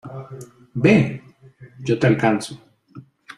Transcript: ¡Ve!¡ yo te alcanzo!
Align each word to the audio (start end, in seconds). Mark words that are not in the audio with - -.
¡Ve!¡ 0.73 1.21
yo 1.85 1.99
te 1.99 2.07
alcanzo! 2.07 2.59